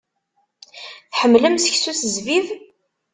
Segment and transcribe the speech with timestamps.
[1.11, 2.47] Tḥemmlem seksu s zzbib?